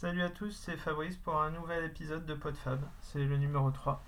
[0.00, 4.02] Salut à tous, c'est Fabrice pour un nouvel épisode de PodFab, c'est le numéro 3.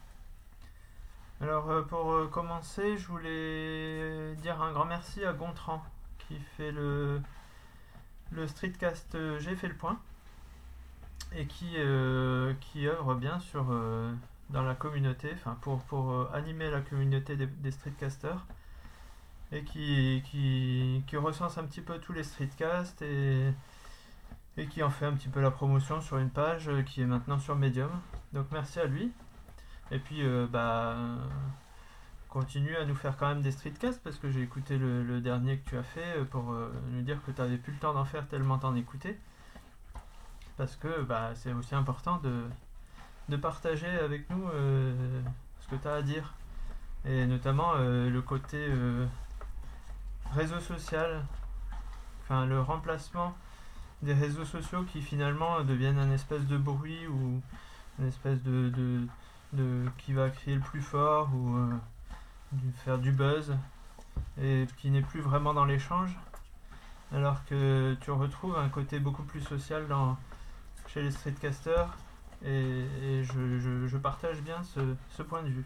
[1.40, 5.80] Alors euh, pour euh, commencer, je voulais dire un grand merci à Gontran
[6.18, 7.22] qui fait le,
[8.32, 9.98] le streetcast euh, J'ai fait le point
[11.36, 13.66] et qui, œuvre bien sur,
[14.50, 18.44] dans la communauté, enfin pour, animer la communauté des, des streetcasters
[19.52, 23.52] et qui, qui, qui recense un petit peu tous les streetcasts et,
[24.56, 27.06] et qui en fait un petit peu la promotion sur une page euh, qui est
[27.06, 27.90] maintenant sur Medium.
[28.32, 29.12] Donc merci à lui.
[29.90, 31.16] Et puis euh, bah euh,
[32.28, 35.70] continue à nous faire quand même des streetcasts parce que j'ai écouté le, dernier que
[35.70, 36.54] tu as fait pour
[36.90, 39.18] nous dire que tu n'avais plus le temps d'en faire tellement t'en écoutais.
[40.58, 42.44] Parce que bah, c'est aussi important de,
[43.30, 44.50] de partager avec nous
[45.60, 46.34] ce que tu as à dire.
[47.06, 48.68] Et notamment le côté
[50.32, 51.24] réseau social,
[52.22, 53.34] enfin le remplacement
[54.02, 57.40] des réseaux sociaux qui finalement deviennent un espèce de bruit ou
[57.98, 59.06] une espèce de,
[59.98, 61.70] qui va crier le plus fort ou euh,
[62.84, 63.56] faire du buzz
[64.40, 66.16] et qui n'est plus vraiment dans l'échange
[67.12, 70.16] alors que tu retrouves un côté beaucoup plus social dans,
[70.88, 71.96] chez les streetcasters
[72.44, 72.84] et,
[73.22, 75.64] je, partage bien ce, ce point de vue.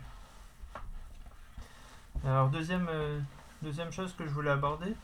[2.24, 3.18] Alors deuxième, euh,
[3.62, 4.94] deuxième chose que je voulais aborder,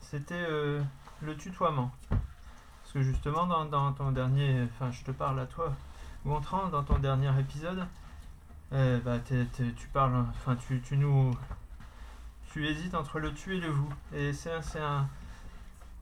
[0.00, 0.82] c'était euh,
[1.22, 1.92] le tutoiement.
[2.88, 5.74] Parce que justement dans, ton dernier, enfin je te parle à toi,
[6.24, 7.86] Gontran, dans ton dernier épisode,
[8.72, 11.30] euh, bah, tu parles, enfin tu, tu nous,
[12.50, 13.92] tu hésites entre le tu et le vous.
[14.14, 15.06] Et c'est un, c'est un,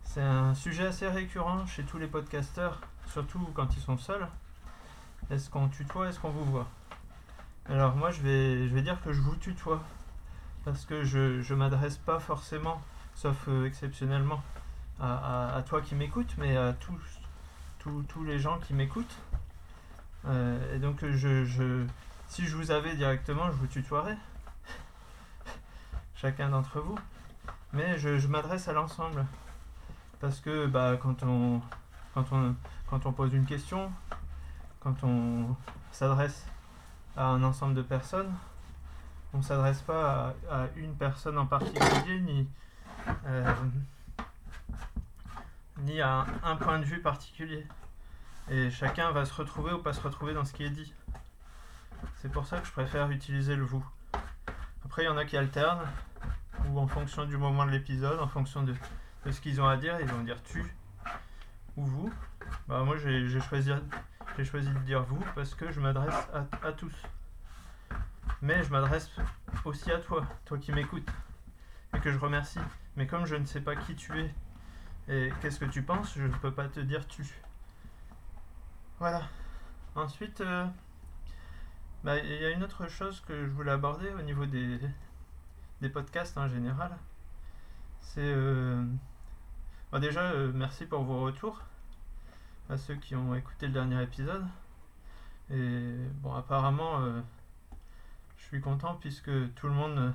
[0.04, 4.28] c'est un sujet assez récurrent chez tous les podcasteurs, surtout quand ils sont seuls.
[5.28, 6.68] Est-ce qu'on tutoie, est-ce qu'on vous voit?
[7.68, 9.82] Alors moi je vais, je vais dire que je vous tutoie.
[10.64, 12.80] Parce que je ne m'adresse pas forcément,
[13.16, 14.40] sauf euh, exceptionnellement,
[15.00, 17.20] à, toi qui m'écoutes, mais à tous,
[18.08, 19.16] tous, les gens qui m'écoutent.
[20.26, 21.84] Euh, et donc je, je,
[22.28, 24.16] si je vous avais directement, je vous tutoierais.
[26.16, 26.98] Chacun d'entre vous.
[27.72, 29.24] Mais je, m'adresse à l'ensemble.
[30.20, 31.60] Parce que bah, quand, on,
[32.14, 32.54] quand, on,
[32.88, 33.92] quand on pose une question,
[34.80, 35.54] quand on
[35.92, 36.46] s'adresse
[37.16, 38.32] à un ensemble de personnes,
[39.34, 42.48] on ne s'adresse pas à, à une personne en particulier, ni,
[43.26, 43.54] euh,
[45.78, 47.66] ni à un, point de vue particulier.
[48.50, 50.92] Et chacun va se retrouver ou pas se retrouver dans ce qui est dit.
[52.16, 53.84] C'est pour ça que je préfère utiliser le vous.
[54.84, 55.86] Après, il y en a qui alternent,
[56.68, 58.74] ou en fonction du moment de l'épisode, en fonction de,
[59.30, 60.64] ce qu'ils ont à dire, ils vont dire tu
[61.76, 62.12] ou vous.
[62.68, 63.70] Bah, moi, j'ai choisi,
[64.44, 66.28] choisi de dire vous parce que je m'adresse
[66.62, 66.94] à tous.
[68.42, 69.10] Mais je m'adresse
[69.64, 71.08] aussi à toi, toi qui m'écoutes,
[71.94, 72.60] et que je remercie.
[72.96, 74.34] Mais comme je ne sais pas qui tu es
[75.08, 77.24] et qu'est-ce que tu penses, je ne peux pas te dire tu.
[78.98, 79.22] Voilà.
[79.94, 80.66] Ensuite, euh,
[82.02, 84.80] bah, il y a une autre chose que je voulais aborder au niveau des,
[85.92, 86.96] podcasts en général.
[88.00, 88.20] C'est.
[88.20, 88.84] euh,
[89.92, 91.62] bah, déjà, euh, merci pour vos retours
[92.68, 94.44] à ceux qui ont écouté le dernier épisode.
[95.50, 97.00] Et bon, apparemment,
[98.36, 100.12] je suis content puisque tout le monde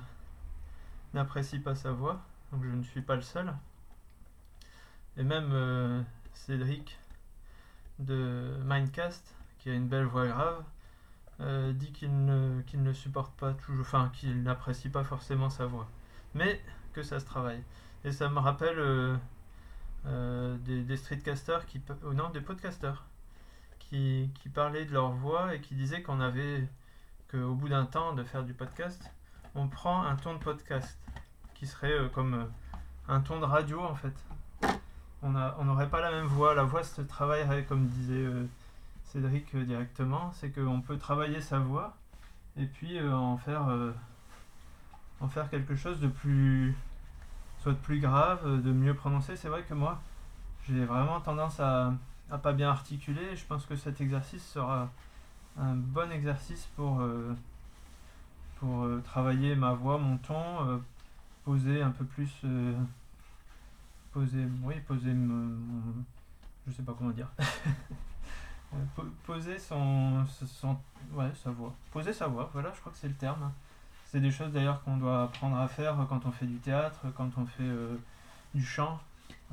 [1.14, 2.20] n'apprécie pas sa voix,
[2.52, 3.54] donc je ne suis pas le seul.
[5.16, 6.02] Et même euh,
[6.32, 6.98] Cédric
[7.98, 10.64] de Mindcast, qui a une belle voix grave,
[11.40, 15.88] euh, dit qu'il ne, ne supporte pas toujours, enfin qu'il n'apprécie pas forcément sa voix,
[16.34, 16.60] mais
[16.92, 17.62] que ça se travaille.
[18.04, 18.78] Et ça me rappelle
[20.06, 23.04] euh, des, streetcasters qui, oh non, des podcasters
[23.78, 26.66] qui, qui parlaient de leur voix et qui disaient qu'on avait,
[27.30, 29.10] qu'au bout d'un temps de faire du podcast,
[29.54, 30.98] on prend un ton de podcast
[31.54, 32.50] qui serait comme
[33.08, 34.14] un ton de radio en fait.
[35.22, 38.44] On n'aurait pas la même voix, la voix se travaillerait comme disait euh,
[39.04, 41.94] Cédric euh, directement, c'est qu'on peut travailler sa voix
[42.56, 43.68] et puis euh, en faire
[45.20, 46.74] en faire quelque chose de plus
[47.60, 49.36] soit de plus grave, de mieux prononcer.
[49.36, 50.00] C'est vrai que moi
[50.68, 51.94] j'ai vraiment tendance à,
[52.30, 53.36] à pas bien articuler.
[53.36, 54.90] Je pense que cet exercice sera
[55.56, 57.00] un bon exercice pour,
[59.04, 60.82] travailler ma voix, mon ton,
[61.44, 62.44] poser un peu plus
[64.12, 65.56] poser oui poser mon-
[66.66, 67.28] je sais pas comment dire.
[68.74, 70.78] Euh, po- poser son, son
[71.12, 71.74] ouais sa voix.
[71.90, 73.52] Poser sa voix voilà je crois que c'est le terme.
[74.06, 77.28] C'est des choses d'ailleurs qu'on doit apprendre à faire quand on fait du théâtre quand
[77.36, 77.96] on fait euh,
[78.54, 78.98] du chant.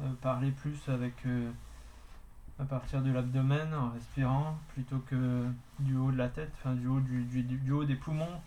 [0.01, 1.15] Euh, parler plus avec
[2.59, 5.45] à partir de l'abdomen en respirant plutôt que
[5.79, 8.39] du haut de la tête enfin du haut du, du, du haut des poumons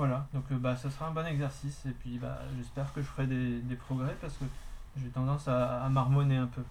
[0.00, 3.06] voilà donc euh, bah ça sera un bon exercice et puis bah j'espère que je
[3.06, 4.46] ferai des, progrès parce que
[4.96, 6.62] j'ai tendance à, à marmonner un peu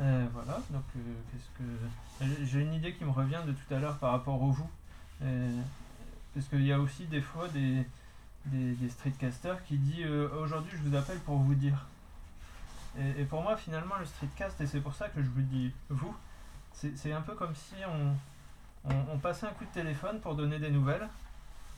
[0.00, 0.26] Euh,
[0.70, 1.00] Donc, euh,
[1.30, 4.50] qu'est-ce que j'ai une idée qui me revient de tout à l'heure par rapport au
[4.50, 4.70] vous.
[6.34, 7.86] Parce qu'il y a aussi des fois des,
[8.46, 10.06] des, streetcasters qui disent
[10.42, 11.86] aujourd'hui je vous appelle pour vous dire.
[12.98, 16.14] Et, pour moi finalement le streetcast, et c'est pour ça que je vous dis vous,
[16.72, 18.16] c'est un peu comme si on,
[18.84, 21.08] on, passait un coup de téléphone pour donner des nouvelles,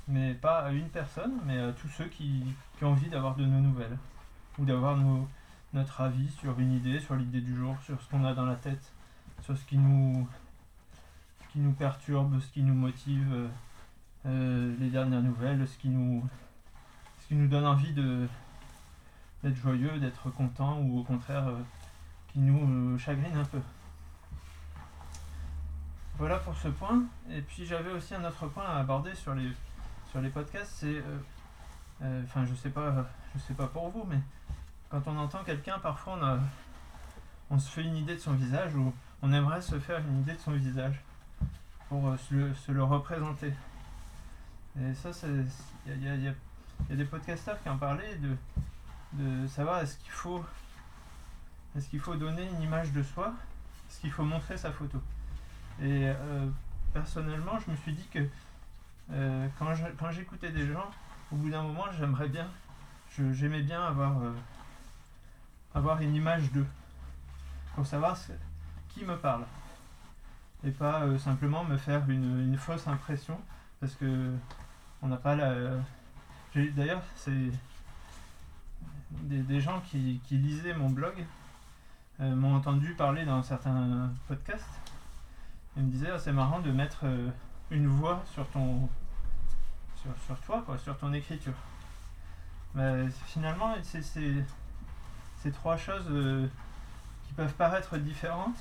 [0.08, 2.44] mais pas à une personne, mais à tous ceux qui,
[2.80, 3.96] ont envie d'avoir de nos nouvelles,
[4.58, 4.96] ou d'avoir
[5.72, 8.56] notre avis sur une idée, sur l'idée du jour, sur ce qu'on a dans la
[8.56, 8.92] tête,
[9.42, 10.26] sur ce qui nous,
[11.78, 13.48] perturbe, ce qui nous motive, euh,
[14.26, 16.22] euh, les dernières nouvelles, ce qui nous,
[17.30, 21.58] donne envie d'être joyeux, d'être content, ou au contraire euh,
[22.28, 23.60] qui nous chagrine un peu.
[26.18, 27.02] Voilà pour ce point.
[27.30, 29.50] Et puis j'avais aussi un autre point à aborder sur les,
[30.10, 31.02] sur les podcasts, c'est,
[32.24, 32.72] enfin je sais
[33.46, 34.20] sais pas pour vous, mais
[34.90, 36.38] quand on entend quelqu'un, parfois on, a,
[37.50, 38.92] on se fait une idée de son visage ou
[39.22, 41.00] on aimerait se faire une idée de son visage
[41.88, 43.52] pour euh, se, le, représenter.
[44.80, 45.10] Et ça,
[45.86, 48.36] il y a, des podcasteurs qui en parlaient de,
[49.14, 50.44] de savoir est-ce qu'il faut,
[51.76, 53.32] est qu'il faut donner une image de soi,
[53.88, 54.98] est-ce qu'il faut montrer sa photo.
[55.80, 56.48] Et euh,
[56.92, 58.26] personnellement, je me suis dit que
[59.12, 60.90] euh, quand j'écoutais des gens,
[61.32, 62.48] au bout d'un moment, j'aimerais bien,
[63.32, 64.14] j'aimais bien avoir
[65.74, 66.66] avoir une image d'eux
[67.74, 68.16] pour savoir
[68.90, 69.44] qui me parle.
[70.64, 73.40] Et pas euh, simplement me faire une, fausse impression
[73.80, 74.30] parce que
[75.02, 75.52] on n'a pas la
[76.54, 77.50] d'ailleurs c'est
[79.10, 81.24] des, gens qui, lisaient mon blog
[82.20, 84.91] euh, m'ont entendu parler dans certains podcasts
[85.76, 87.28] et me disaient ah, c'est marrant de mettre euh,
[87.70, 88.88] une voix sur ton
[90.26, 91.54] sur, toi quoi, sur ton écriture
[92.74, 96.46] mais finalement c'est ces trois choses euh,
[97.26, 98.58] qui peuvent paraître différentes,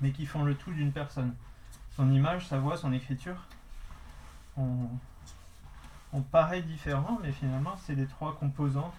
[0.00, 1.34] mais qui font le tout d'une personne.
[1.96, 3.36] Son image, sa voix, son écriture,
[4.56, 4.88] on,
[6.32, 8.94] paraît différent, mais finalement, c'est les trois composants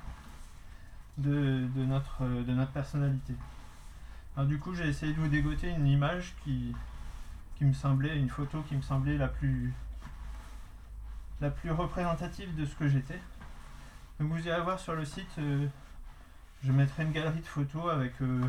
[1.18, 3.33] de, notre, de notre personnalité.
[4.36, 6.75] Alors, du coup, j'ai essayé de vous dégoter une image qui,
[7.57, 9.74] qui me semblait, une photo qui me semblait la plus,
[11.42, 13.19] la plus représentative de ce que j'étais.
[14.19, 15.30] Donc, vous irez voir sur le site.
[15.39, 15.68] Euh,
[16.63, 18.42] je mettrai une galerie de photos avec euh,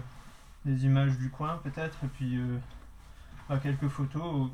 [0.64, 2.58] des images du coin peut-être et puis euh,
[3.62, 4.50] quelques photos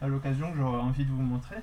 [0.00, 1.62] à l'occasion que j'aurai envie de vous montrer.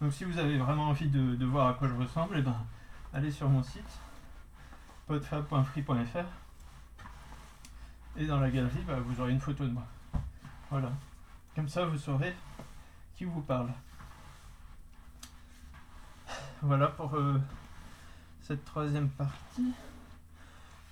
[0.00, 2.56] Donc si vous avez vraiment envie de, voir à quoi je ressemble, et eh ben,
[3.12, 4.00] allez sur mon site
[5.06, 6.26] podfab.free.fr
[8.16, 9.86] et dans la galerie bah, vous aurez une photo de moi.
[10.74, 10.90] Voilà.
[11.54, 12.34] Comme ça vous saurez
[13.14, 13.68] qui vous parle.
[16.62, 17.40] Voilà pour euh,
[18.40, 19.72] cette troisième partie.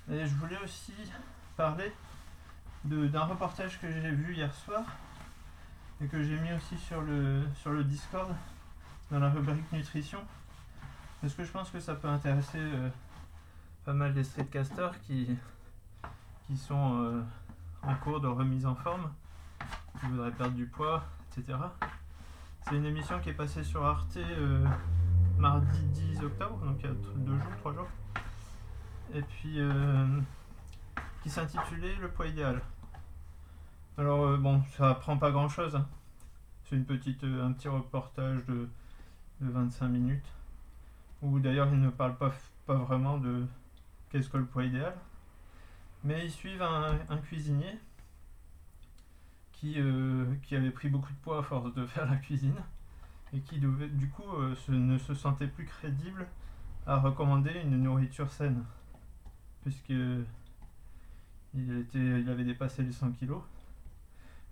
[0.09, 0.95] Et je voulais aussi
[1.57, 1.93] parler
[2.85, 4.85] d'un reportage que j'ai vu hier soir
[6.01, 8.33] et que j'ai mis aussi sur le, Discord
[9.11, 10.21] dans la rubrique nutrition
[11.21, 12.89] parce que je pense que ça peut intéresser euh,
[13.85, 15.37] pas mal des streetcasters qui,
[16.47, 17.21] qui sont euh,
[17.83, 19.11] en cours de remise en forme,
[20.03, 21.57] qui voudraient perdre du poids, etc.
[22.63, 24.67] C'est une émission qui est passée sur Arte euh,
[25.39, 27.89] mardi 10 octobre, donc il y a deux jours, trois jours.
[29.15, 30.21] Et puis euh,
[31.23, 32.61] qui s'intitulait Le poids idéal.
[33.97, 35.77] Alors euh, bon, ça prend pas grand chose.
[35.77, 35.87] Hein.
[36.65, 38.69] C'est une petite, un petit reportage de,
[39.41, 40.27] 25 minutes.
[41.23, 42.33] Où d'ailleurs ils ne parlent pas,
[42.67, 43.45] pas vraiment de
[44.11, 44.95] qu'est-ce que le poids idéal.
[46.03, 47.79] Mais ils suivent un, cuisinier
[49.63, 49.79] qui,
[50.43, 52.57] qui avait pris beaucoup de poids à force de faire la cuisine
[53.33, 56.27] et qui devait, du coup euh, ne se sentait plus crédible
[56.87, 58.65] à recommander une nourriture saine,
[59.63, 63.43] puisque il, était, il avait dépassé les 100 kilos.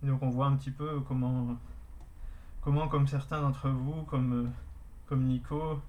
[0.02, 1.56] Donc on voit un petit peu comment,
[2.60, 4.48] comment comme certains d'entre vous, comme, euh,
[5.08, 5.82] comme Nico,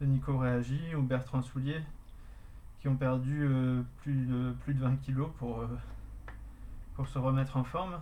[0.00, 1.82] Nico réagit, ou Bertrand Soulier,
[2.80, 5.64] qui ont perdu euh, plus, de, plus de 20 kilos pour,
[6.94, 8.00] pour se remettre en forme.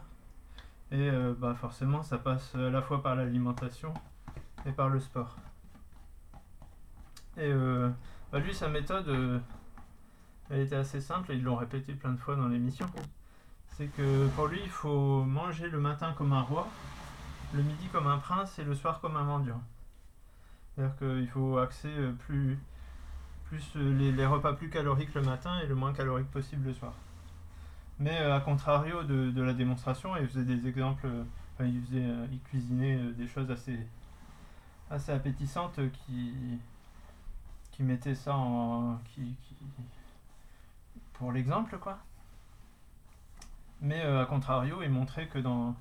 [0.90, 3.92] Et euh, bah forcément, ça passe à la fois par l'alimentation
[4.66, 5.36] et par le sport.
[7.36, 7.90] Et euh,
[8.30, 9.38] bah lui, sa méthode, euh,
[10.50, 12.86] elle était assez simple et ils l'ont répété plein de fois dans l'émission.
[13.68, 16.68] C'est que pour lui, il faut manger le matin comme un roi,
[17.54, 19.62] le midi comme un prince et le soir comme un mendiant.
[20.74, 22.58] C'est-à-dire qu'il faut axer plus,
[23.74, 26.92] les repas plus caloriques le matin et le moins calorique possible le soir.
[27.98, 31.24] Mais euh, à contrario de, la démonstration, il faisait des exemples, euh,
[31.60, 33.78] il, faisait, euh, il cuisinait des choses assez,
[34.90, 36.34] assez appétissantes qui,
[37.70, 38.98] qui mettaient ça en.
[39.14, 39.36] Qui,
[41.14, 41.98] pour l'exemple, quoi.
[43.80, 45.76] Mais à contrario, il montrait que dans,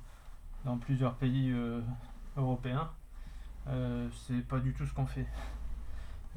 [0.65, 1.53] dans plusieurs pays
[2.37, 2.91] européens,
[3.65, 5.25] c'est pas du tout ce qu'on fait.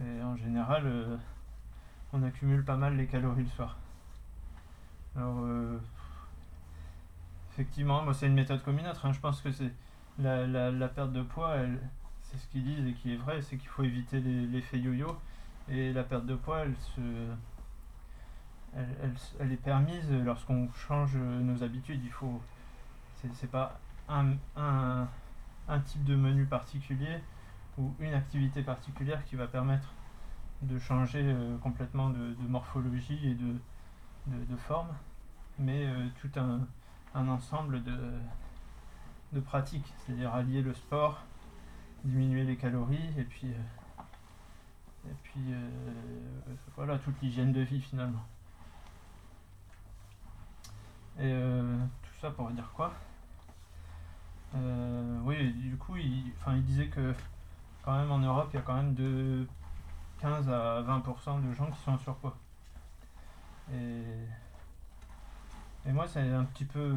[0.00, 1.18] Et en général,
[2.12, 3.76] on accumule pas mal les calories le soir.
[5.17, 5.45] Alors,
[7.53, 9.07] effectivement, moi c'est une méthode comme une autre.
[9.07, 9.13] Hein.
[9.13, 9.73] Je pense que c'est
[10.19, 11.57] la, la, perte de poids,
[12.23, 15.17] c'est ce qu'ils disent et qui est vrai, c'est qu'il faut éviter l'effet yo-yo.
[15.69, 17.01] Et la perte de poids, elle, se,
[18.77, 22.01] elle, elle, est permise lorsqu'on change nos habitudes.
[22.05, 22.41] Il faut,
[23.35, 25.09] c'est pas un, un,
[25.69, 27.21] un, type de menu particulier
[27.79, 29.89] ou une activité particulière qui va permettre
[30.63, 33.55] de changer euh, complètement de, morphologie et de,
[34.27, 34.89] de, forme,
[35.59, 36.67] mais euh, tout un,
[37.15, 37.97] ensemble de,
[39.33, 41.23] de pratiques, c'est-à-dire allier le sport,
[42.05, 45.69] diminuer les calories et puis, euh, et puis euh,
[46.77, 48.25] voilà toute l'hygiène de vie finalement.
[51.19, 51.33] Et
[52.03, 52.93] tout ça pour dire quoi?
[55.25, 57.15] Oui, du coup, il, il disait que
[57.83, 59.47] quand même en Europe, il y a quand même de
[60.21, 62.37] 15 à 20% de gens qui sont en surpoids.
[63.73, 64.03] Et,
[65.87, 66.95] et moi, c'est un petit peu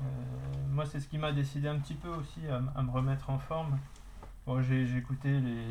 [0.00, 0.04] euh,
[0.70, 3.78] moi, c'est ce qui m'a décidé un petit peu aussi à, me remettre en forme.
[4.46, 5.66] Bon, j'ai écouté les,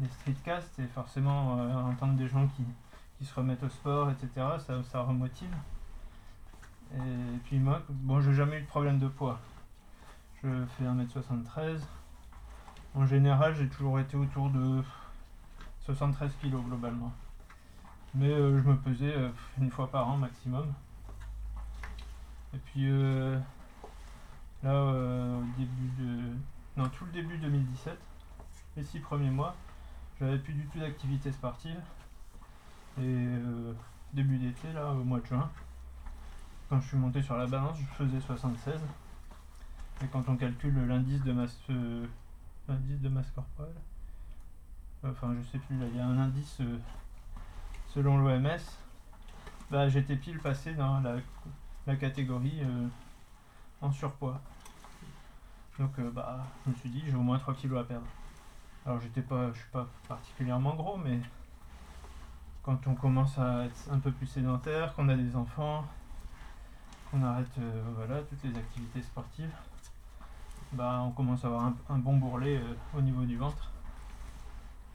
[0.00, 2.64] les streetcasts et forcément euh, entendre des gens qui,
[3.18, 4.30] qui, se remettent au sport, etc.,
[4.66, 5.54] ça, ça remotive.
[6.94, 9.38] Et puis moi, bon, j'ai jamais eu de problème de poids.
[10.42, 11.80] Je fais 1m73.
[12.94, 14.82] En général, j'ai toujours été autour de
[15.84, 17.12] 73 kg globalement.
[18.14, 19.14] Mais euh, je me pesais
[19.60, 20.72] une fois par an maximum.
[22.54, 23.38] Et puis euh,
[24.62, 26.36] là, euh, au début de.
[26.76, 27.98] Non, tout le début 2017,
[28.76, 29.54] les six premiers mois,
[30.18, 31.78] j'avais plus du tout d'activité sportive.
[32.98, 33.72] Et euh,
[34.14, 35.50] début d'été, là, au mois de juin,
[36.68, 38.74] quand je suis monté sur la balance, je faisais 76.
[40.02, 41.58] Et quand on calcule l'indice de masse,
[42.68, 43.74] l'indice de masse corporelle,
[45.04, 46.60] enfin je sais plus, là, il y a un indice
[47.94, 48.58] selon l'OMS,
[49.70, 51.16] bah, j'étais pile passé dans la
[51.86, 52.86] la catégorie euh,
[53.80, 54.40] en surpoids.
[55.78, 58.06] Donc euh, bah, je me suis dit j'ai au moins 3 kilos à perdre.
[58.86, 61.18] Alors j'étais pas, je suis pas particulièrement gros, mais
[62.62, 65.84] quand on commence à être un peu plus sédentaire, qu'on a des enfants,
[67.10, 69.52] qu'on arrête euh, voilà, toutes les activités sportives,
[70.72, 72.60] bah, on commence à avoir un, bon bourrelet
[72.96, 73.72] au niveau du ventre.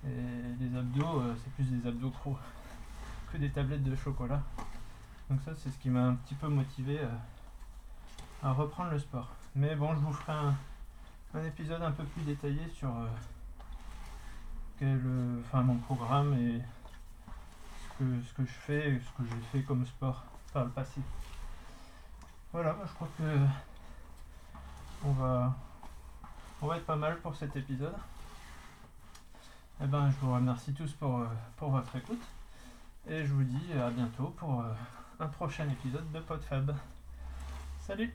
[0.06, 2.38] Et les abdos, c'est plus des abdos gros
[3.38, 4.42] des tablettes de chocolat.
[5.30, 7.08] Donc ça, c'est ce qui m'a un petit peu motivé euh,
[8.44, 9.30] à, reprendre le sport.
[9.56, 10.56] Mais bon, je vous ferai un,
[11.44, 13.08] épisode un peu plus détaillé sur euh,
[14.80, 15.01] quel,
[15.46, 16.62] enfin, mon programme et
[17.84, 20.24] ce que, ce que je fais et ce que j'ai fait comme sport
[20.54, 21.01] par le passé.
[22.54, 23.24] Voilà, je crois que
[25.04, 25.54] on va,
[26.62, 27.96] on va être pas mal pour cet épisode.
[29.84, 31.27] Eh ben, je vous remercie tous pour, euh,
[31.58, 32.22] pour votre écoute.
[33.07, 34.63] Et je vous dis à bientôt pour
[35.19, 36.75] un prochain épisode de PodFab.
[37.79, 38.12] Salut